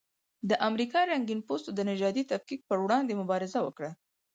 د 0.49 0.51
امریکا 0.69 0.99
رنګین 1.11 1.39
پوستو 1.47 1.69
د 1.73 1.79
نژادي 1.91 2.23
تفکیک 2.31 2.59
پر 2.69 2.77
وړاندې 2.83 3.19
مبارزه 3.21 3.59
وکړه. 3.63 3.91